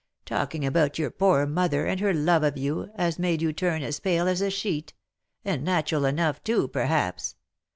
Talking 0.25 0.65
about 0.65 0.97
your 0.97 1.11
poor 1.11 1.45
mother, 1.45 1.85
and 1.85 1.99
her 1.99 2.11
love 2.11 2.41
of 2.41 2.57
you, 2.57 2.89
has 2.97 3.19
made 3.19 3.39
you 3.39 3.53
turn 3.53 3.83
as 3.83 3.99
pale 3.99 4.27
as 4.27 4.41
a 4.41 4.49
sheet; 4.49 4.95
and 5.45 5.63
natural 5.63 6.05
enough, 6.05 6.43
too, 6.43 6.67
perhaps. 6.69 7.35